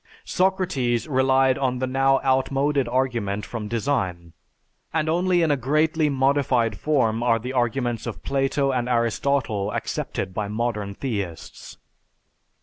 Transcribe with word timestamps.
Socrates 0.25 1.07
relied 1.07 1.59
on 1.59 1.77
the 1.77 1.85
now 1.85 2.19
outmoded 2.21 2.87
argument 2.87 3.45
from 3.45 3.67
design; 3.67 4.33
and 4.91 5.07
only 5.07 5.43
in 5.43 5.51
a 5.51 5.55
greatly 5.55 6.09
modified 6.09 6.75
form 6.79 7.21
are 7.21 7.37
the 7.37 7.53
arguments 7.53 8.07
of 8.07 8.23
Plato 8.23 8.71
and 8.71 8.89
Aristotle 8.89 9.71
accepted 9.71 10.33
by 10.33 10.47
modern 10.47 10.95
theists. 10.95 11.77